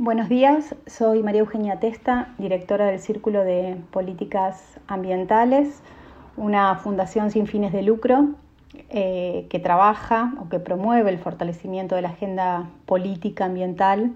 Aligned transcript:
Buenos 0.00 0.28
días, 0.28 0.76
soy 0.86 1.24
María 1.24 1.40
Eugenia 1.40 1.80
Testa, 1.80 2.32
directora 2.38 2.86
del 2.86 3.00
Círculo 3.00 3.42
de 3.42 3.76
Políticas 3.90 4.78
Ambientales, 4.86 5.82
una 6.36 6.76
fundación 6.76 7.32
sin 7.32 7.48
fines 7.48 7.72
de 7.72 7.82
lucro 7.82 8.28
eh, 8.90 9.48
que 9.50 9.58
trabaja 9.58 10.34
o 10.40 10.48
que 10.48 10.60
promueve 10.60 11.10
el 11.10 11.18
fortalecimiento 11.18 11.96
de 11.96 12.02
la 12.02 12.10
agenda 12.10 12.70
política 12.86 13.46
ambiental 13.46 14.14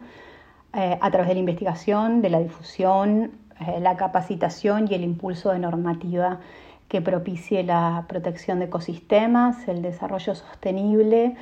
eh, 0.73 0.99
a 1.01 1.11
través 1.11 1.27
de 1.27 1.35
la 1.35 1.41
investigación, 1.41 2.23
de 2.23 2.31
la 2.31 2.39
difusión, 2.39 3.33
eh, 3.59 3.81
la 3.81 3.97
capacitación 3.97 4.87
y 4.89 4.95
el 4.95 5.03
impulso 5.03 5.51
de 5.51 5.59
normativa 5.59 6.39
que 6.87 7.01
propicie 7.01 7.65
la 7.65 8.05
protección 8.07 8.61
de 8.61 8.67
ecosistemas, 8.67 9.67
el 9.67 9.83
desarrollo 9.83 10.37
sostenible, 10.37 11.35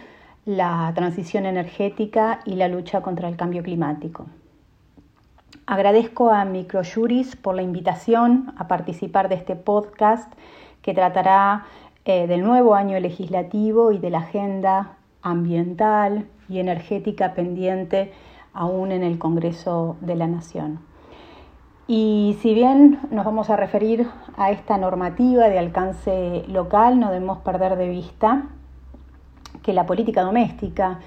la 0.50 0.90
transición 0.96 1.46
energética 1.46 2.40
y 2.44 2.54
la 2.54 2.66
lucha 2.66 3.02
contra 3.02 3.28
el 3.28 3.36
cambio 3.36 3.62
climático. 3.62 4.26
Agradezco 5.64 6.30
a 6.30 6.44
Microjuris 6.44 7.36
por 7.36 7.54
la 7.54 7.62
invitación 7.62 8.52
a 8.58 8.66
participar 8.66 9.28
de 9.28 9.36
este 9.36 9.54
podcast 9.54 10.32
que 10.82 10.92
tratará 10.92 11.66
eh, 12.04 12.26
del 12.26 12.42
nuevo 12.42 12.74
año 12.74 12.98
legislativo 12.98 13.92
y 13.92 13.98
de 13.98 14.10
la 14.10 14.18
agenda 14.18 14.96
ambiental 15.22 16.26
y 16.48 16.58
energética 16.58 17.34
pendiente 17.34 18.12
aún 18.52 18.90
en 18.90 19.04
el 19.04 19.20
Congreso 19.20 19.98
de 20.00 20.16
la 20.16 20.26
Nación. 20.26 20.80
Y 21.86 22.38
si 22.42 22.54
bien 22.54 22.98
nos 23.12 23.24
vamos 23.24 23.50
a 23.50 23.56
referir 23.56 24.08
a 24.36 24.50
esta 24.50 24.78
normativa 24.78 25.48
de 25.48 25.60
alcance 25.60 26.44
local, 26.48 26.98
no 26.98 27.12
debemos 27.12 27.38
perder 27.38 27.76
de 27.76 27.88
vista 27.88 28.46
que 29.62 29.72
la 29.72 29.86
política 29.86 30.22
doméstica, 30.22 31.00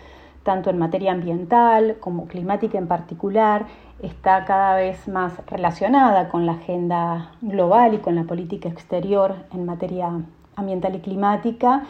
tanto 0.43 0.69
en 0.69 0.77
materia 0.77 1.11
ambiental 1.11 1.97
como 1.99 2.27
climática 2.27 2.77
en 2.77 2.87
particular, 2.87 3.65
está 4.01 4.45
cada 4.45 4.75
vez 4.75 5.07
más 5.07 5.33
relacionada 5.47 6.29
con 6.29 6.45
la 6.45 6.53
agenda 6.53 7.31
global 7.41 7.93
y 7.93 7.97
con 7.99 8.15
la 8.15 8.23
política 8.23 8.67
exterior 8.67 9.35
en 9.53 9.65
materia 9.65 10.09
ambiental 10.55 10.95
y 10.95 10.99
climática. 10.99 11.83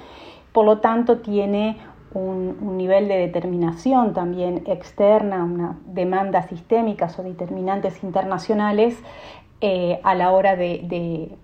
Por 0.52 0.66
lo 0.66 0.78
tanto, 0.78 1.18
tiene 1.18 1.78
un, 2.14 2.78
nivel 2.78 3.08
de 3.08 3.18
determinación 3.18 4.14
también 4.14 4.64
externa, 4.68 5.44
una 5.44 5.78
demanda 5.86 6.44
sistémica 6.44 7.10
o 7.18 7.24
determinantes 7.24 8.04
internacionales 8.04 8.98
eh, 9.62 10.00
a 10.04 10.14
la 10.14 10.32
hora 10.32 10.56
de 10.56 10.82
de 10.84 11.38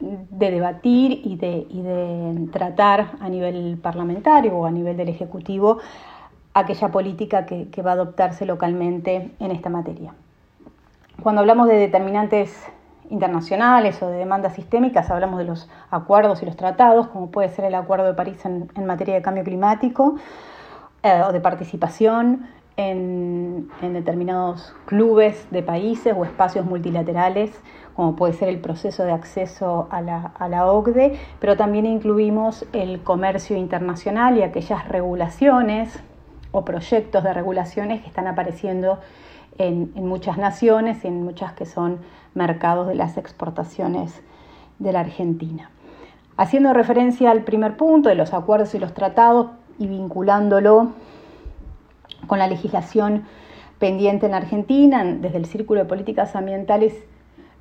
debatir 0.00 1.20
y 1.24 1.36
de, 1.36 1.66
de, 1.70 2.48
tratar 2.52 3.12
a 3.20 3.28
nivel 3.28 3.78
parlamentario 3.80 4.56
o 4.56 4.66
a 4.66 4.70
nivel 4.70 4.96
del 4.96 5.08
Ejecutivo 5.08 5.78
aquella 6.54 6.88
política 6.88 7.46
que, 7.46 7.82
va 7.82 7.90
a 7.90 7.94
adoptarse 7.94 8.46
localmente 8.46 9.32
en 9.40 9.50
esta 9.50 9.68
materia. 9.68 10.14
Cuando 11.22 11.40
hablamos 11.40 11.68
de 11.68 11.76
determinantes 11.76 12.66
internacionales 13.10 14.00
o 14.02 14.08
de 14.08 14.18
demandas 14.18 14.54
sistémicas, 14.54 15.10
hablamos 15.10 15.38
de 15.38 15.44
los 15.44 15.68
acuerdos 15.90 16.42
y 16.42 16.46
los 16.46 16.56
tratados, 16.56 17.08
como 17.08 17.30
puede 17.30 17.48
ser 17.48 17.66
el 17.66 17.74
Acuerdo 17.74 18.06
de 18.06 18.14
París 18.14 18.44
en, 18.46 18.86
materia 18.86 19.14
de 19.14 19.22
cambio 19.22 19.44
climático 19.44 20.16
eh, 21.02 21.22
o 21.26 21.32
de 21.32 21.40
participación 21.40 22.46
en, 22.76 23.68
determinados 23.80 24.74
clubes 24.86 25.46
de 25.50 25.62
países 25.62 26.14
o 26.16 26.24
espacios 26.24 26.64
multilaterales, 26.64 27.50
como 27.94 28.16
puede 28.16 28.32
ser 28.32 28.48
el 28.48 28.58
proceso 28.58 29.04
de 29.04 29.12
acceso 29.12 29.86
a 29.90 30.00
la, 30.00 30.32
a 30.38 30.48
la, 30.48 30.70
OCDE, 30.70 31.18
pero 31.40 31.56
también 31.56 31.86
incluimos 31.86 32.66
el 32.72 33.02
comercio 33.02 33.56
internacional 33.56 34.36
y 34.36 34.42
aquellas 34.42 34.88
regulaciones 34.88 35.98
o 36.50 36.64
proyectos 36.64 37.22
de 37.22 37.32
regulaciones 37.32 38.00
que 38.00 38.08
están 38.08 38.26
apareciendo 38.26 38.98
en, 39.58 39.92
en 39.94 40.06
muchas 40.06 40.38
naciones 40.38 41.04
y 41.04 41.08
en 41.08 41.22
muchas 41.22 41.52
que 41.52 41.66
son 41.66 41.98
mercados 42.34 42.88
de 42.88 42.96
las 42.96 43.16
exportaciones 43.16 44.22
de 44.78 44.92
la 44.92 45.00
Argentina. 45.00 45.70
Haciendo 46.36 46.72
referencia 46.72 47.30
al 47.30 47.44
primer 47.44 47.76
punto 47.76 48.08
de 48.08 48.16
los 48.16 48.34
acuerdos 48.34 48.74
y 48.74 48.80
los 48.80 48.92
tratados 48.92 49.48
y 49.78 49.86
vinculándolo 49.86 50.90
con 52.26 52.38
la 52.38 52.48
legislación 52.48 53.24
pendiente 53.78 54.26
en 54.26 54.34
Argentina. 54.34 55.04
Desde 55.04 55.38
el 55.38 55.46
Círculo 55.46 55.80
de 55.80 55.86
Políticas 55.86 56.34
Ambientales 56.34 56.94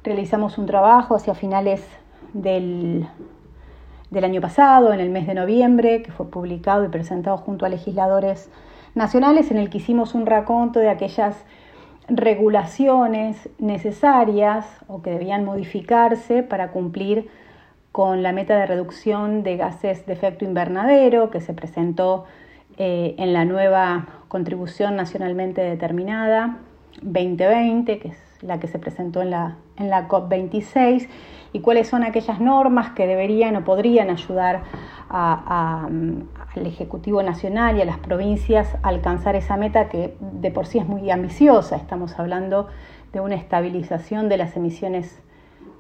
realizamos 0.03 0.58
un 0.58 0.66
trabajo 0.66 1.16
hacia 1.16 1.34
finales 1.34 1.86
del, 2.34 3.08
del 4.12 4.24
año 4.24 4.41
pasado, 4.41 4.94
en 4.94 5.00
el 5.00 5.09
mes 5.09 5.28
de 5.28 5.34
noviembre, 5.34 6.02
que 6.03 6.12
fue 6.12 6.30
publicado 6.30 6.86
y 6.86 6.90
presentado 6.90 7.38
junto 7.38 7.66
a 7.66 7.69
legisladores 7.69 8.50
nacionales, 8.96 9.52
en 9.52 9.58
el 9.58 9.69
que 9.69 9.80
hicimos 9.80 10.13
un 10.13 10.25
raconto 10.25 10.80
de 10.80 10.90
aquellas 10.90 11.36
regulaciones 12.08 13.50
necesarias 13.59 14.66
o 14.88 15.02
que 15.02 15.12
debían 15.12 15.46
modificarse 15.46 16.44
para 16.44 16.72
cumplir 16.72 17.30
con 17.92 18.24
la 18.24 18.34
meta 18.34 18.58
de 18.58 18.66
reducción 18.66 19.44
de 19.44 19.56
gases 19.56 20.06
de 20.06 20.13
efecto 20.13 20.46
invernadero 20.46 21.30
que 21.30 21.40
se 21.40 21.53
presentó 21.53 22.25
eh, 22.78 23.16
en 23.19 23.34
la 23.34 23.46
nueva 23.46 24.08
contribución 24.28 24.96
nacionalmente 24.96 25.62
determinada 25.62 26.58
2020, 27.03 28.00
que 28.00 28.08
es 28.09 28.32
la 28.46 28.59
que 28.59 28.68
se 28.68 28.80
presentó 28.80 29.22
en 29.22 29.31
la, 29.31 29.58
en 29.78 29.90
la 29.90 30.08
COP26, 30.08 31.08
y 31.54 31.59
cuáles 31.59 31.88
son 31.88 32.04
aquellas 32.04 32.40
normas 32.40 32.92
que 32.92 33.06
deberían 33.06 33.56
o 33.56 33.64
podrían 33.64 34.09
ayudar 34.09 34.64
al 35.09 36.66
Ejecutivo 36.66 37.22
Nacional 37.22 37.78
y 37.78 37.81
a 37.81 37.86
las 37.86 38.00
provincias 38.00 38.76
a 38.81 38.90
alcanzar 38.90 39.36
esa 39.36 39.56
meta 39.56 39.88
que 39.88 40.18
de 40.20 40.50
por 40.50 40.66
sí 40.66 40.80
es 40.80 40.88
muy 40.88 41.12
ambiciosa. 41.12 41.76
Estamos 41.76 42.18
hablando 42.18 42.68
de 43.14 43.20
una 43.20 43.36
estabilización 43.36 44.28
de 44.28 44.38
las 44.38 44.58
emisiones 44.58 45.22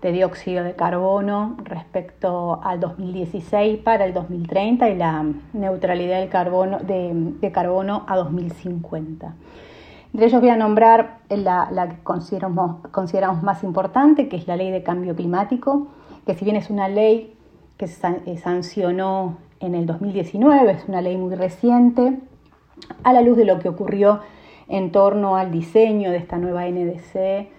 de 0.03 0.11
dióxido 0.11 0.63
de 0.63 0.75
carbono 0.75 1.55
respecto 1.63 2.59
al 2.61 2.79
2016 2.79 3.79
para 3.79 4.05
el 4.05 4.13
2030 4.13 4.89
y 4.89 4.95
la 4.95 5.25
neutralidad 5.53 6.19
del 6.19 6.29
carbono, 6.29 6.79
de, 6.79 7.51
carbono 7.51 8.03
a 8.07 8.17
2050. 8.17 9.33
Entre 10.13 10.27
ellos 10.27 10.41
voy 10.41 10.51
a 10.51 10.57
nombrar 10.57 11.17
la, 11.29 11.87
que 11.89 12.03
consideramos, 12.03 12.87
consideramos, 12.91 13.41
más 13.41 13.63
importante, 13.63 14.29
que 14.29 14.37
es 14.37 14.47
la 14.47 14.55
ley 14.55 14.69
de 14.69 14.83
cambio 14.83 15.15
climático, 15.15 15.87
que 16.27 16.35
si 16.35 16.45
bien 16.45 16.55
es 16.55 16.69
una 16.69 16.87
ley 16.87 17.35
que 17.77 17.87
se 17.87 18.07
eh, 18.27 18.37
sancionó 18.37 19.37
en 19.59 19.73
el 19.73 19.87
2019, 19.87 20.71
es 20.71 20.87
una 20.87 21.01
ley 21.01 21.17
muy 21.17 21.33
reciente, 21.33 22.19
a 23.03 23.11
la 23.11 23.21
luz 23.21 23.37
de 23.37 23.45
lo 23.45 23.57
que 23.57 23.69
ocurrió 23.69 24.19
en 24.67 24.91
torno 24.91 25.35
al 25.35 25.51
diseño 25.51 26.11
de 26.11 26.17
esta 26.17 26.37
nueva 26.37 26.67
NDC, 26.67 27.49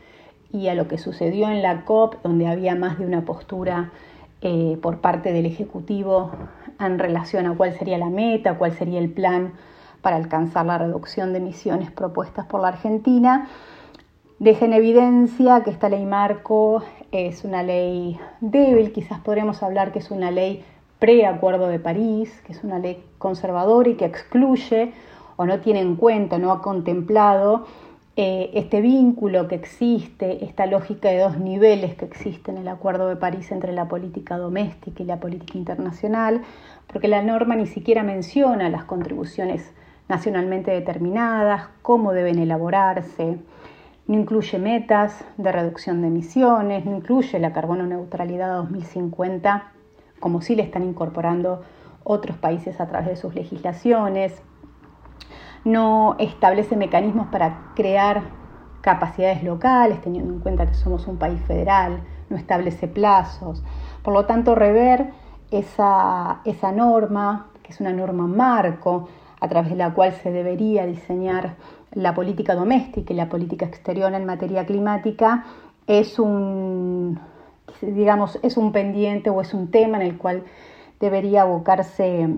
y 0.53 0.69
a 0.69 0.75
lo 0.75 0.87
que 0.87 0.99
sucedió 0.99 1.51
en 1.51 1.61
la 1.61 1.85
COP, 1.85 2.23
donde 2.23 2.47
había 2.47 2.77
más 2.77 3.01
de 3.01 3.07
una 3.07 3.25
postura 3.25 3.91
eh, 4.43 4.79
por 4.81 5.01
parte 5.01 5.33
del 5.33 5.47
Ejecutivo 5.47 6.31
en 6.79 7.01
relación 7.01 7.47
a 7.47 7.57
cuál 7.57 7.77
sería 7.77 7.99
la 7.99 8.11
meta, 8.11 8.59
cuál 8.59 8.75
sería 8.75 9.01
el 9.01 9.11
plan 9.11 9.55
para 10.05 10.17
alcanzar 10.17 10.67
la 10.67 10.77
reducción 10.77 11.33
de 11.33 11.39
emisiones 11.39 11.91
propuestas 11.91 12.45
por 12.45 12.61
la 12.61 12.69
Argentina, 12.69 13.49
deja 14.39 14.67
en 14.67 14.75
evidencia 14.75 15.63
que 15.65 15.71
esta 15.71 15.89
ley 15.89 16.05
marco 16.05 16.83
es 17.11 17.43
una 17.43 17.63
ley 17.63 18.21
débil, 18.43 18.93
quizás 18.93 19.21
podremos 19.21 19.63
hablar 19.63 19.93
que 19.93 20.01
es 20.01 20.11
una 20.11 20.31
ley 20.31 20.63
pre-acuerdo 20.99 21.69
de 21.69 21.79
París, 21.79 22.31
que 22.47 22.53
es 22.53 22.63
una 22.63 22.79
ley 22.79 23.03
conservadora 23.17 23.89
y 23.89 23.95
que 23.95 24.05
excluye 24.05 24.93
o 25.37 25.47
no 25.47 25.61
tiene 25.61 25.81
en 25.81 25.97
cuenta, 25.97 26.37
no 26.39 26.53
ha 26.53 26.61
contemplado 26.61 27.65
eh, 28.17 28.51
este 28.53 28.83
vínculo 28.83 29.49
que 29.49 29.55
existe, 29.55 30.45
esta 30.45 30.67
lógica 30.67 31.09
de 31.09 31.21
dos 31.21 31.39
niveles 31.39 31.95
que 31.95 32.05
existe 32.05 32.51
en 32.51 32.59
el 32.59 32.69
Acuerdo 32.69 33.09
de 33.09 33.17
París 33.17 33.51
entre 33.53 33.73
la 33.73 33.89
política 33.89 34.37
doméstica 34.37 35.03
y 35.03 35.07
la 35.07 35.19
política 35.19 35.57
internacional, 35.57 36.43
porque 36.89 37.09
la 37.09 37.23
norma 37.23 37.57
ni 37.57 37.67
siquiera 37.67 38.03
menciona 38.03 38.69
las 38.69 38.85
contribuciones 38.85 39.73
nacionalmente 40.09 40.71
determinadas, 40.71 41.69
cómo 41.83 42.13
deben 42.13 42.39
elaborarse, 42.39 43.39
no 44.07 44.15
incluye 44.19 44.59
metas 44.59 45.25
de 45.39 45.51
reducción 45.51 46.03
de 46.03 46.09
emisiones, 46.09 46.85
no 46.85 46.97
incluye 46.97 47.39
la 47.39 47.53
carbono 47.53 47.87
neutralidad 47.87 48.55
2050, 48.57 49.73
como 50.21 50.43
sí 50.43 50.55
le 50.55 50.63
están 50.63 50.83
incorporando 50.83 51.63
otros 52.03 52.37
países 52.37 52.81
a 52.81 52.87
través 52.87 53.09
de 53.09 53.17
sus 53.17 53.35
legislaciones 53.35 54.43
no 55.65 56.17
establece 56.19 56.77
mecanismos 56.77 57.29
para 57.29 57.73
crear 57.75 58.23
capacidades 58.83 59.43
locales, 59.43 60.01
teniendo 60.03 60.33
en 60.33 60.41
cuenta 60.41 60.67
que 60.67 60.75
somos 60.75 61.07
un 61.07 61.17
país 61.17 61.41
federal, 61.43 62.05
no 62.29 62.37
establece 62.37 62.87
plazos. 62.87 63.65
Por 64.03 64.13
lo 64.13 64.27
tanto, 64.27 64.55
rever 64.55 65.13
esa, 65.51 66.41
esa 66.45 66.71
norma, 66.71 67.47
que 67.63 67.73
es 67.73 67.81
una 67.81 67.93
norma 67.93 68.27
marco, 68.27 69.09
a 69.45 69.49
través 69.49 69.71
de 69.71 69.77
la 69.77 69.93
cual 69.93 70.15
se 70.15 70.33
debería 70.33 70.87
diseñar 70.87 71.57
la 71.93 72.15
política 72.15 72.55
doméstica 72.55 73.13
y 73.13 73.17
la 73.17 73.29
política 73.29 73.67
exterior 73.67 74.13
en 74.15 74.25
materia 74.25 74.65
climática, 74.65 75.45
es 75.87 76.19
un, 76.19 77.21
digamos, 77.83 78.39
es 78.43 78.57
un 78.57 78.73
pendiente 78.73 79.29
o 79.29 79.43
es 79.43 79.53
un 79.53 79.71
tema 79.71 79.99
en 79.99 80.03
el 80.05 80.17
cual 80.17 80.45
debería 80.99 81.43
abocarse, 81.43 82.31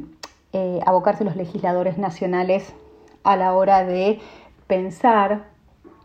eh, 0.53 0.81
abocarse 0.85 1.23
los 1.23 1.37
legisladores 1.37 1.97
nacionales 1.97 2.75
a 3.23 3.37
la 3.37 3.55
hora 3.55 3.85
de 3.85 4.19
pensar 4.67 5.44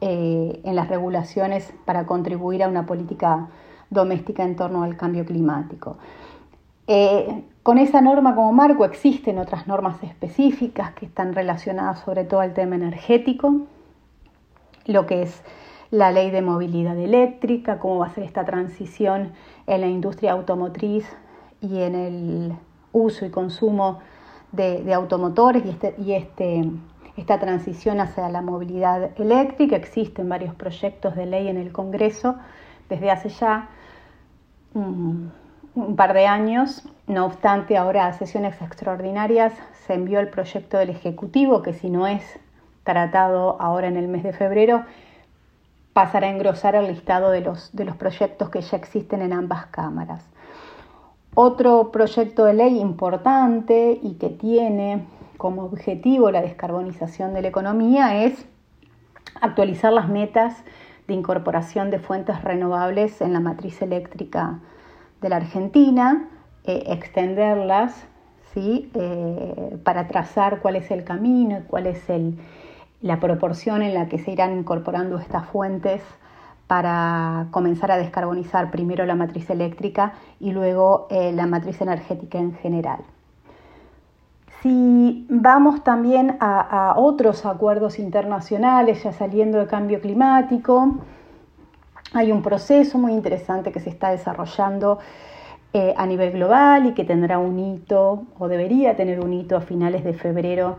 eh, 0.02 0.62
en 0.64 0.76
las 0.76 0.88
regulaciones 0.88 1.74
para 1.84 2.06
contribuir 2.06 2.62
a 2.62 2.68
una 2.68 2.86
política 2.86 3.48
doméstica 3.90 4.44
en 4.44 4.56
torno 4.56 4.84
al 4.84 4.98
cambio 4.98 5.26
climático. 5.26 5.98
Con 7.64 7.78
esa 7.78 8.02
norma 8.02 8.34
como 8.34 8.52
marco 8.54 8.86
existen 8.86 9.38
otras 9.38 9.68
normas 9.68 10.02
específicas 10.04 10.94
que 10.94 11.06
están 11.06 11.34
relacionadas 11.34 12.00
sobre 12.00 12.24
todo 12.24 12.40
al 12.40 12.54
tema 12.54 12.76
energético, 12.76 13.68
lo 14.88 15.06
que 15.06 15.22
es 15.22 15.44
la 15.92 16.12
ley 16.12 16.32
de 16.32 16.42
movilidad 16.42 16.98
eléctrica, 16.98 17.78
cómo 17.78 18.00
va 18.00 18.08
a 18.08 18.10
ser 18.10 18.24
esta 18.24 18.46
transición 18.46 19.34
en 19.68 19.82
la 19.82 19.88
industria 19.88 20.32
automotriz 20.32 21.06
y 21.62 21.82
en 21.82 21.96
el 21.96 22.54
uso 22.94 23.26
y 23.26 23.30
consumo 23.30 24.00
de, 24.52 24.92
automotores 24.94 25.64
y, 25.66 25.70
este, 25.70 25.96
este, 26.18 26.70
esta 27.16 27.40
transición 27.40 28.00
hacia 28.00 28.28
la 28.30 28.42
movilidad 28.42 29.12
eléctrica. 29.20 29.76
Existen 29.76 30.28
varios 30.28 30.56
proyectos 30.56 31.16
de 31.16 31.26
ley 31.26 31.48
en 31.48 31.58
el 31.58 31.72
Congreso 31.72 32.38
desde 32.90 33.12
hace 33.12 33.30
ya 33.30 33.70
un 35.76 35.96
par 35.96 36.14
de 36.14 36.28
años. 36.28 36.84
No 37.08 37.26
obstante, 37.26 37.78
ahora 37.78 38.08
a 38.08 38.14
sesiones 38.14 38.62
extraordinarias 38.62 39.54
se 39.86 39.94
envió 39.94 40.20
el 40.20 40.30
proyecto 40.30 40.78
del 40.78 40.90
Ejecutivo, 40.90 41.62
que 41.62 41.74
si 41.74 41.90
no 41.90 42.08
es 42.08 42.24
tratado 42.84 43.62
ahora 43.62 43.88
en 43.88 43.98
el 43.98 44.08
mes 44.08 44.24
de 44.24 44.34
febrero, 44.34 44.84
pasará 45.94 46.28
a 46.28 46.32
engrosar 46.32 46.76
el 46.76 46.88
listado 46.88 47.32
de 47.32 47.42
los, 47.42 47.76
de 47.76 47.86
los 47.86 47.96
proyectos 47.96 48.50
que 48.50 48.62
ya 48.62 48.78
existen 48.78 49.22
en 49.22 49.34
ambas 49.34 49.68
cámaras. 49.68 50.24
Otro 51.36 51.92
proyecto 51.92 52.46
de 52.46 52.54
ley 52.54 52.80
importante 52.80 54.00
y 54.02 54.16
que 54.16 54.30
tiene 54.30 55.06
como 55.38 55.64
objetivo 55.64 56.30
la 56.32 56.42
descarbonización 56.42 57.34
de 57.34 57.42
la 57.42 57.48
economía 57.48 58.24
es 58.24 58.46
actualizar 59.40 59.94
las 59.94 60.10
metas 60.10 60.56
de 61.08 61.14
incorporación 61.14 61.90
de 61.90 62.00
fuentes 62.00 62.44
renovables 62.44 63.22
en 63.22 63.34
la 63.34 63.40
matriz 63.40 63.82
eléctrica 63.82 64.60
de 65.22 65.30
la 65.30 65.38
Argentina, 65.38 66.28
eh, 66.64 66.84
extenderlas 66.88 68.08
¿sí? 68.54 68.92
Eh, 68.94 69.78
para 69.84 70.08
trazar 70.08 70.60
cuál 70.62 70.76
es 70.76 70.92
el 70.92 71.04
camino 71.04 71.60
y 71.60 71.62
cuál 71.64 71.88
es 71.88 72.10
el, 72.10 72.38
la 73.02 73.20
proporción 73.20 73.82
en 73.82 73.94
la 73.94 74.08
que 74.08 74.18
se 74.18 74.32
irán 74.32 74.58
incorporando 74.58 75.18
estas 75.18 75.46
fuentes 75.48 76.02
para 76.68 77.48
comenzar 77.52 77.92
a 77.92 77.98
descarbonizar 77.98 78.72
primero 78.72 79.06
la 79.06 79.16
matriz 79.16 79.50
eléctrica 79.50 80.14
y 80.40 80.52
luego 80.52 81.08
eh, 81.10 81.32
la 81.34 81.46
matriz 81.46 81.82
energética 81.82 82.38
en 82.38 82.54
general. 82.54 83.00
Si 84.62 85.26
vamos 85.28 85.84
también 85.84 86.38
a, 86.40 86.94
otros 86.96 87.46
acuerdos 87.46 87.98
internacionales, 87.98 89.04
ya 89.04 89.12
saliendo 89.12 89.58
del 89.58 89.68
cambio 89.68 90.00
climático, 90.00 91.00
hay 92.14 92.32
un 92.32 92.42
proceso 92.42 92.98
muy 92.98 93.14
interesante 93.14 93.72
que 93.72 93.80
se 93.80 93.90
está 93.90 94.12
desarrollando 94.12 95.00
eh, 95.74 95.94
a 95.96 96.06
nivel 96.06 96.32
global 96.32 96.88
y 96.88 96.94
que 96.94 97.06
tendrá 97.06 97.40
un 97.40 97.58
hito, 97.58 98.24
o 98.38 98.48
debería 98.50 98.96
tener 98.98 99.22
un 99.22 99.34
hito 99.34 99.56
a 99.56 99.62
finales 99.62 100.04
de 100.04 100.14
febrero 100.14 100.78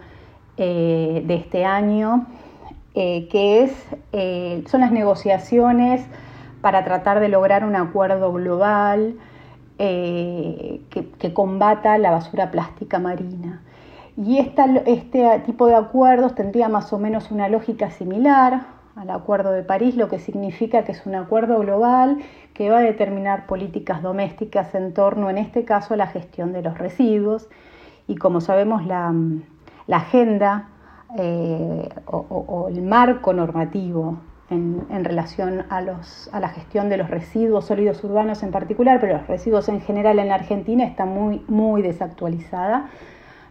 eh, 0.59 1.23
de 1.25 1.35
este 1.35 1.65
año, 1.65 2.27
eh, 2.95 3.27
que 3.29 3.63
es, 3.63 4.71
son 4.71 4.83
las 4.83 4.93
negociaciones 4.93 6.05
para 6.61 6.85
tratar 6.85 7.21
de 7.21 7.29
lograr 7.29 7.65
un 7.65 7.75
acuerdo 7.75 8.33
global 8.33 9.15
que, 9.79 11.33
combata 11.33 11.97
la 11.99 12.11
basura 12.11 12.51
plástica 12.51 12.99
marina. 12.99 13.63
Y 14.17 14.39
este 14.39 15.41
tipo 15.47 15.67
de 15.67 15.75
acuerdos 15.75 16.35
tendría 16.35 16.69
más 16.69 16.93
o 16.93 16.99
menos 16.99 17.31
una 17.31 17.49
lógica 17.49 17.91
similar 17.91 18.82
al 18.97 19.11
Acuerdo 19.11 19.53
de 19.53 19.63
París, 19.63 19.97
lo 19.97 20.09
que 20.09 20.19
significa 20.19 20.85
que 20.85 20.93
es 20.93 21.07
un 21.07 21.15
acuerdo 21.15 21.59
global 21.59 22.19
que 22.55 22.71
va 22.71 22.79
a 22.79 22.83
determinar 22.83 23.47
políticas 23.47 24.03
domésticas 24.03 24.75
en 24.75 24.93
torno, 24.93 25.31
en 25.31 25.39
este 25.39 25.65
caso, 25.65 25.95
a 25.95 25.97
la 25.97 26.07
gestión 26.07 26.53
de 26.53 26.63
los 26.63 26.77
residuos. 26.79 27.49
Y 28.07 28.17
como 28.17 28.41
sabemos, 28.41 28.85
la, 28.87 29.15
agenda 29.91 30.69
eh, 31.17 31.89
o, 32.07 32.69
el 32.69 32.83
marco 32.83 33.33
normativo 33.33 34.19
en, 34.51 35.05
relación 35.05 35.65
a, 35.71 35.81
los, 35.81 36.29
a, 36.33 36.41
la 36.41 36.51
gestión 36.51 36.91
de 36.91 36.99
los 36.99 37.09
residuos 37.09 37.65
sólidos 37.67 38.05
urbanos 38.05 38.43
en 38.43 38.51
particular, 38.51 39.01
pero 39.01 39.17
los 39.17 39.27
residuos 39.27 39.69
en 39.71 39.81
general 39.81 40.19
en 40.19 40.29
la 40.29 40.35
Argentina 40.35 40.85
está 40.85 41.07
muy, 41.07 41.43
muy 41.49 41.81
desactualizada, 41.81 42.91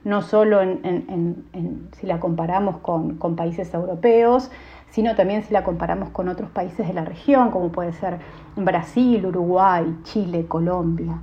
no 0.04 0.22
solo 0.22 0.62
en, 0.62 1.46
si 1.94 2.06
la 2.06 2.20
comparamos 2.20 2.78
con, 2.78 3.18
con 3.18 3.36
países 3.36 3.74
europeos, 3.74 4.52
sino 4.92 5.16
también 5.16 5.44
si 5.44 5.54
la 5.54 5.64
comparamos 5.64 6.10
con 6.10 6.30
otros 6.30 6.52
países 6.52 6.88
de 6.88 6.94
la 6.94 7.06
región, 7.06 7.50
como 7.50 7.72
puede 7.72 7.94
ser 7.94 8.20
Brasil, 8.56 9.26
Uruguay, 9.26 9.98
Chile, 10.04 10.46
Colombia. 10.48 11.20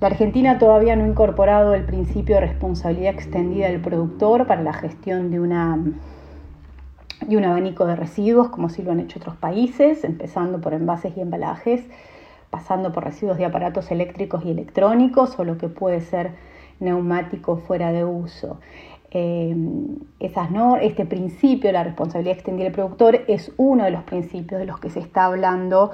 La 0.00 0.08
Argentina 0.08 0.58
todavía 0.58 0.96
no 0.96 1.04
ha 1.04 1.08
incorporado 1.08 1.72
el 1.74 1.84
principio 1.84 2.34
de 2.34 2.42
responsabilidad 2.42 3.14
extendida 3.14 3.68
del 3.68 3.80
productor 3.80 4.46
para 4.46 4.62
la 4.62 4.74
gestión 4.74 5.30
de, 5.30 5.40
una, 5.40 5.78
un 7.26 7.44
abanico 7.44 7.86
de 7.86 7.96
residuos, 7.96 8.48
como 8.50 8.68
sí 8.68 8.82
lo 8.82 8.92
han 8.92 9.00
hecho 9.00 9.18
otros 9.18 9.36
países, 9.36 10.04
empezando 10.04 10.60
por 10.60 10.74
envases 10.74 11.16
y 11.16 11.22
embalajes, 11.22 11.82
pasando 12.50 12.92
por 12.92 13.04
residuos 13.04 13.38
de 13.38 13.46
aparatos 13.46 13.90
eléctricos 13.90 14.44
y 14.44 14.50
electrónicos 14.50 15.38
o 15.38 15.44
lo 15.44 15.56
que 15.56 15.68
puede 15.68 16.02
ser 16.02 16.32
neumático 16.80 17.56
fuera 17.56 17.90
de 17.90 18.04
uso. 18.04 18.58
Eh, 19.16 19.54
esas 20.18 20.50
no, 20.50 20.76
este 20.76 21.06
principio, 21.06 21.70
la 21.70 21.84
responsabilidad 21.84 22.34
extendida 22.34 22.64
del 22.64 22.72
productor, 22.72 23.20
es 23.28 23.52
uno 23.56 23.84
de 23.84 23.92
los 23.92 24.02
principios 24.02 24.58
de 24.58 24.66
los 24.66 24.80
que 24.80 24.90
se 24.90 24.98
está 24.98 25.26
hablando 25.26 25.92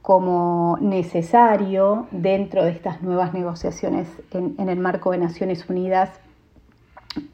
como 0.00 0.78
necesario 0.80 2.06
dentro 2.10 2.64
de 2.64 2.70
estas 2.70 3.02
nuevas 3.02 3.34
negociaciones 3.34 4.08
en, 4.32 4.68
el 4.68 4.78
marco 4.78 5.10
de 5.10 5.18
Naciones 5.18 5.68
Unidas 5.68 6.10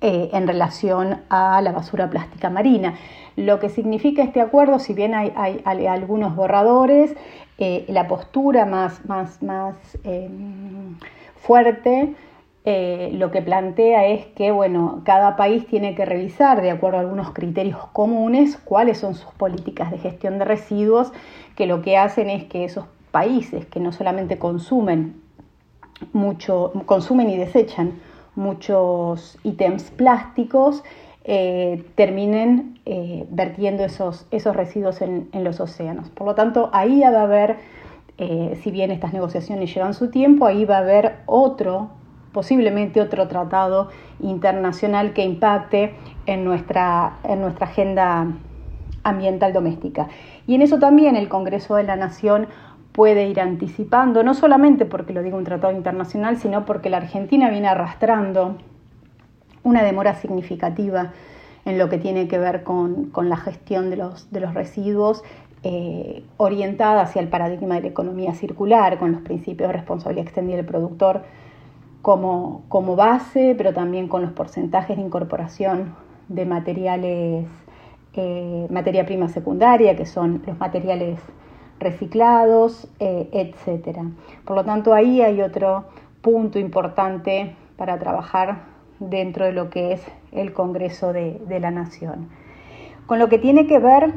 eh, 0.00 0.31
en 0.32 0.49
relación 0.49 1.21
a 1.29 1.62
la 1.62 1.71
basura 1.71 2.11
plástica 2.11 2.50
marina. 2.50 2.94
Lo 3.37 3.61
que 3.61 3.69
significa 3.69 4.25
este 4.25 4.41
acuerdo, 4.41 4.81
si 4.81 4.94
bien 4.94 5.15
hay, 5.15 5.33
algunos 5.65 6.35
borradores, 6.35 7.15
eh, 7.59 7.85
la 7.88 8.09
postura 8.09 8.67
más, 8.67 9.05
más, 9.06 9.43
más 9.43 9.76
em, 10.03 10.97
fuerte 11.37 12.15
eh, 12.65 13.11
lo 13.15 13.31
que 13.31 13.41
plantea 13.41 14.07
es 14.07 14.27
que 14.27 14.51
bueno, 14.51 15.01
cada 15.05 15.37
país 15.37 15.67
tiene 15.67 15.95
que 15.95 16.05
revisar, 16.05 16.61
de 16.61 16.71
acuerdo 16.71 16.99
a 16.99 17.01
algunos 17.01 17.31
criterios 17.31 17.87
comunes, 17.93 18.59
cuáles 18.59 18.99
son 18.99 19.15
sus 19.15 19.33
políticas 19.33 19.91
de 19.91 19.99
gestión 19.99 20.39
de 20.39 20.45
residuos, 20.45 21.11
que 21.57 21.67
lo 21.67 21.81
que 21.81 21.97
hacen 21.97 22.29
es 22.29 22.45
que 22.45 22.64
esos 22.64 22.85
países 23.12 23.64
que 23.64 23.81
no 23.81 23.93
solamente 23.93 24.38
consumen 24.38 25.23
mucho, 26.12 26.73
consumen 26.85 27.31
y 27.31 27.38
desechan 27.38 27.95
muchos 28.35 29.38
ítems 29.43 29.90
plásticos, 29.90 30.85
eh, 31.25 31.85
terminen 31.95 32.79
eh, 32.85 33.26
vertiendo 33.31 33.85
esos, 33.85 34.26
esos 34.31 34.55
residuos 34.55 35.00
en, 35.00 35.29
en, 35.33 35.45
los 35.45 35.61
océanos. 35.61 36.11
Por 36.11 36.26
lo 36.26 36.35
tanto, 36.35 36.69
ahí 36.73 37.00
va 37.00 37.21
a 37.21 37.23
haber, 37.23 37.57
si 38.62 38.71
bien 38.71 38.90
estas 38.90 39.14
negociaciones 39.14 39.75
llevan 39.75 39.95
su 39.95 40.11
tiempo, 40.11 40.45
ahí 40.45 40.67
va 40.67 40.76
a 40.76 40.81
haber 40.81 41.17
otro 41.25 41.90
posiblemente 42.33 43.01
otro 43.01 43.29
tratado 43.29 43.89
internacional 44.21 45.13
que 45.13 45.25
impacte 45.25 45.95
en 46.27 46.45
nuestra, 46.45 47.19
en 47.25 47.41
nuestra 47.41 47.67
agenda 47.67 48.29
ambiental 49.03 49.53
doméstica. 49.53 50.09
Y 50.47 50.55
en 50.55 50.63
eso 50.63 50.79
también 50.79 51.17
el 51.17 51.29
Congreso 51.29 51.77
de 51.77 51.85
la 51.85 51.97
Nación 51.97 52.49
puede 52.93 53.29
ir 53.29 53.41
anticipando, 53.41 54.23
no 54.23 54.35
solamente 54.35 54.85
porque 54.85 55.13
lo 55.13 55.23
digo 55.23 55.39
un 55.39 55.45
tratado 55.45 55.73
internacional, 55.73 56.39
sino 56.39 56.65
porque 56.65 56.91
la 56.91 56.99
Argentina 56.99 57.49
viene 57.49 57.69
arrastrando 57.69 58.57
una 59.63 59.83
demora 59.83 60.15
significativa 60.15 61.13
en 61.65 61.79
lo 61.79 61.89
que 61.89 61.99
tiene 61.99 62.27
que 62.27 62.39
ver 62.39 62.63
con, 62.63 63.11
la 63.23 63.37
gestión 63.37 63.91
de 63.91 63.97
los, 63.97 64.31
de 64.31 64.41
los 64.41 64.55
residuos 64.55 65.23
eh, 65.63 66.25
orientada 66.39 67.03
hacia 67.03 67.21
el 67.21 67.29
paradigma 67.29 67.77
de 67.77 67.83
la 67.83 67.89
economía 67.89 68.35
circular, 68.35 68.99
con 68.99 69.13
los 69.13 69.21
principios 69.21 69.69
de 69.69 69.75
responsabilidad 69.75 70.27
extendida 70.27 70.57
del 70.57 70.67
productor, 70.67 71.23
como, 72.02 72.62
como 72.69 72.97
base, 72.97 73.54
pero 73.57 73.73
también 73.73 74.09
con 74.09 74.23
los 74.23 74.33
porcentajes 74.33 74.97
de 74.97 75.02
incorporación 75.02 75.95
de 76.28 76.47
materiales, 76.47 77.47
eh, 78.14 78.66
materia 78.71 79.04
prima 79.04 79.28
secundaria, 79.28 79.97
que 79.97 80.07
son 80.07 80.42
los 80.47 80.59
materiales 80.59 81.21
reciclados, 81.78 82.88
eh, 83.00 83.28
etc. 83.33 83.99
Por 84.45 84.57
lo 84.57 84.64
tanto, 84.64 84.95
ahí 84.95 85.23
hay 85.23 85.42
otro 85.42 85.85
punto 86.23 86.59
importante 86.59 87.57
para 87.76 87.99
trabajar 87.99 88.62
dentro 88.99 89.47
de 89.47 89.52
lo 89.52 89.71
que 89.71 89.92
es 89.92 90.02
el 90.33 90.52
Congreso 90.52 91.12
de, 91.12 91.40
la 91.61 91.71
Nación. 91.71 92.28
Con 93.07 93.19
lo 93.19 93.28
que 93.28 93.38
tiene 93.38 93.66
que 93.66 93.78
ver 93.78 94.12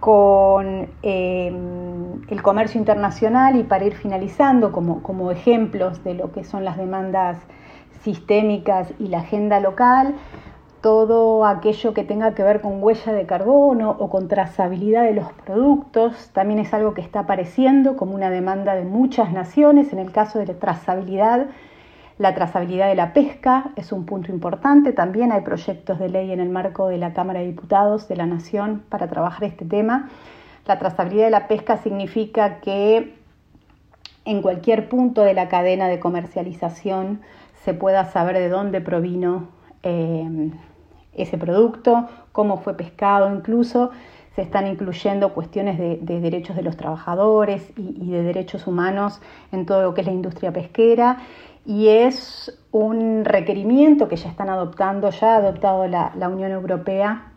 con 0.00 0.88
em, 1.02 1.91
el 2.28 2.42
comercio 2.42 2.78
internacional 2.78 3.56
y 3.56 3.62
para 3.62 3.84
ir 3.84 3.94
finalizando 3.94 4.72
como, 4.72 5.02
como, 5.02 5.30
ejemplos 5.30 6.02
de 6.04 6.14
lo 6.14 6.32
que 6.32 6.44
son 6.44 6.64
las 6.64 6.76
demandas 6.76 7.38
sistémicas 8.02 8.92
y 8.98 9.08
la 9.08 9.18
agenda 9.20 9.60
local, 9.60 10.14
todo 10.82 11.46
aquello 11.46 11.94
que 11.94 12.02
tenga 12.02 12.34
que 12.34 12.42
ver 12.42 12.60
con 12.60 12.82
huella 12.82 13.12
de 13.12 13.24
carbono 13.24 13.90
o 13.90 14.10
con 14.10 14.26
trazabilidad 14.26 15.04
de 15.04 15.14
los 15.14 15.32
productos 15.44 16.30
también 16.32 16.58
es 16.58 16.74
algo 16.74 16.92
que 16.92 17.00
está 17.00 17.20
apareciendo 17.20 17.96
como 17.96 18.16
una 18.16 18.30
demanda 18.30 18.74
de 18.74 18.84
muchas 18.84 19.32
naciones. 19.32 19.92
En 19.92 20.00
el 20.00 20.10
caso 20.10 20.40
de 20.40 20.46
la 20.46 20.54
trazabilidad, 20.54 21.46
la 22.18 22.34
trazabilidad 22.34 22.88
de 22.88 22.96
la 22.96 23.12
pesca 23.12 23.70
es 23.76 23.92
un 23.92 24.06
punto 24.06 24.32
importante. 24.32 24.92
También 24.92 25.30
hay 25.30 25.42
proyectos 25.42 26.00
de 26.00 26.08
ley 26.08 26.32
en 26.32 26.40
el 26.40 26.50
marco 26.50 26.88
de 26.88 26.98
la 26.98 27.12
Cámara 27.12 27.40
de 27.40 27.46
Diputados 27.46 28.08
de 28.08 28.16
la 28.16 28.26
Nación 28.26 28.82
para 28.88 29.06
trabajar 29.06 29.44
este 29.44 29.64
tema. 29.64 30.08
La 30.66 30.78
trazabilidad 30.78 31.24
de 31.24 31.30
la 31.30 31.48
pesca 31.48 31.76
significa 31.78 32.60
que 32.60 33.14
en 34.24 34.42
cualquier 34.42 34.88
punto 34.88 35.22
de 35.22 35.34
la 35.34 35.48
cadena 35.48 35.88
de 35.88 35.98
comercialización 35.98 37.20
se 37.64 37.74
pueda 37.74 38.04
saber 38.04 38.36
de 38.38 38.48
dónde 38.48 38.80
provino 38.80 39.48
eh, 39.82 40.50
ese 41.14 41.38
producto, 41.38 42.08
cómo 42.32 42.58
fue 42.58 42.76
pescado, 42.76 43.34
incluso 43.34 43.90
se 44.34 44.42
están 44.42 44.66
incluyendo 44.66 45.34
cuestiones 45.34 45.78
de, 45.78 45.98
derechos 46.20 46.56
de 46.56 46.62
los 46.62 46.76
trabajadores 46.76 47.70
y, 47.76 48.10
de 48.10 48.22
derechos 48.22 48.66
humanos 48.66 49.20
en 49.52 49.66
todo 49.66 49.82
lo 49.82 49.94
que 49.94 50.00
es 50.00 50.06
la 50.06 50.12
industria 50.12 50.52
pesquera. 50.52 51.18
Y 51.66 51.88
es 51.88 52.58
un 52.72 53.24
requerimiento 53.24 54.08
que 54.08 54.16
ya 54.16 54.28
están 54.28 54.48
adoptando, 54.48 55.10
ya 55.10 55.34
ha 55.34 55.36
adoptado 55.36 55.86
la, 55.86 56.12
Unión 56.28 56.50
Europea, 56.50 57.31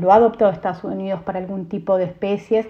lo 0.00 0.12
ha 0.12 0.16
adoptado 0.16 0.50
Estados 0.50 0.84
Unidos 0.84 1.20
para 1.22 1.38
algún 1.38 1.68
tipo 1.68 1.96
de 1.96 2.04
especies. 2.04 2.66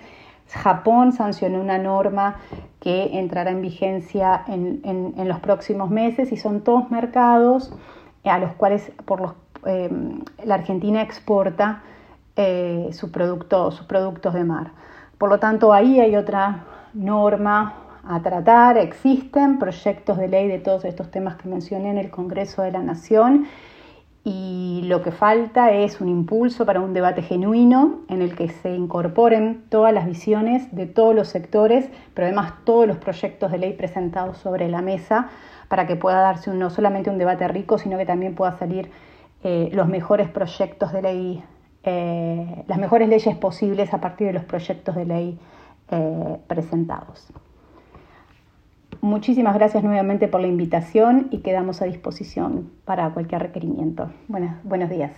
Japón 0.49 1.13
sancionó 1.13 1.61
una 1.61 1.79
norma 1.79 2.41
que 2.81 3.19
entrará 3.19 3.51
en 3.53 3.63
vigencia 3.63 4.43
en, 4.49 4.81
en 4.85 5.29
los 5.29 5.39
próximos 5.41 5.91
meses 5.91 6.33
y 6.33 6.37
son 6.37 6.63
todos 6.63 6.91
mercados 6.91 7.73
a 8.25 8.39
los 8.39 8.53
cuales 8.55 8.91
por 9.05 9.21
los 9.21 9.35
Em, 9.67 10.21
la 10.45 10.55
Argentina 10.55 11.03
exporta 11.03 11.83
eh, 12.37 12.89
sus 12.93 13.11
productos 13.11 14.35
de 14.35 14.45
mar. 14.45 14.73
Por 15.19 15.29
lo 15.29 15.39
tanto, 15.39 15.73
ahí 15.73 16.01
hay 16.01 16.17
otra 16.17 16.65
norma 16.95 17.75
a 18.09 18.23
tratar. 18.23 18.79
Existen 18.79 19.59
proyectos 19.59 20.17
de 20.17 20.29
ley 20.29 20.49
de 20.49 20.59
todos 20.59 20.85
estos 20.87 21.11
temas 21.11 21.37
que 21.37 21.49
mencioné 21.49 21.91
en 21.91 21.99
el 21.99 22.11
Congreso 22.11 22.63
de 22.63 22.73
la 22.73 22.83
Nación 22.83 23.47
y 24.23 24.83
lo 24.85 25.03
que 25.03 25.13
falta 25.13 25.73
es 25.73 26.01
un 26.01 26.09
impulso 26.09 26.67
para 26.67 26.81
un 26.81 26.93
debate 26.93 27.23
genuino 27.23 28.01
en 28.09 28.21
el 28.21 28.37
que 28.37 28.49
se 28.49 28.75
incorporen 28.75 29.65
todas 29.71 29.95
las 29.95 30.07
visiones 30.07 30.75
de 30.75 30.87
todos 30.87 31.15
los 31.15 31.29
sectores, 31.29 31.89
pero 32.13 32.27
además 32.27 32.53
todos 32.65 32.87
los 32.87 32.99
proyectos 32.99 33.51
de 33.51 33.59
ley 33.59 33.73
presentados 33.73 34.37
sobre 34.37 34.69
la 34.69 34.83
mesa 34.83 35.31
para 35.69 35.87
que 35.87 35.97
pueda 35.97 36.21
darse 36.21 36.53
no 36.53 36.69
solamente 36.69 37.09
un 37.09 37.17
debate 37.17 37.49
rico, 37.49 37.79
sino 37.79 37.97
que 37.97 38.05
también 38.05 38.35
pueda 38.35 38.59
salir 38.59 38.91
eh, 39.43 39.71
los 39.73 39.89
mejores 39.89 40.29
proyectos 40.29 40.93
de 40.93 41.01
ley, 41.01 41.45
eh, 41.85 42.65
las 42.67 42.79
mejores 42.79 43.09
leyes 43.09 43.35
posibles 43.37 43.95
a 43.95 44.01
partir 44.01 44.27
de 44.27 44.33
los 44.35 44.45
proyectos 44.45 44.97
de 44.97 45.07
ley 45.07 45.39
eh, 45.91 46.37
presentados. 46.47 47.33
Muchísimas 49.03 49.55
gracias 49.55 49.83
nuevamente 49.83 50.29
por 50.29 50.43
la 50.43 50.47
invitación 50.47 51.29
y 51.31 51.39
quedamos 51.39 51.81
a 51.81 51.87
disposición 51.87 52.71
para 52.85 53.11
cualquier 53.15 53.41
requerimiento. 53.43 54.11
buenos 54.63 54.91
días. 54.91 55.13